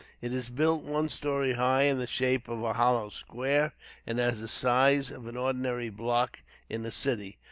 It 0.19 0.33
is 0.33 0.49
built 0.49 0.81
one 0.81 1.09
story 1.09 1.53
high, 1.53 1.83
in 1.83 1.99
the 1.99 2.07
shape 2.07 2.47
of 2.47 2.63
a 2.63 2.73
hollow 2.73 3.09
square, 3.09 3.75
and 4.07 4.17
has 4.17 4.41
the 4.41 4.47
size 4.47 5.11
of 5.11 5.27
an 5.27 5.37
ordinary 5.37 5.91
block 5.91 6.41
in 6.71 6.83
a 6.83 6.89
city. 6.91 7.37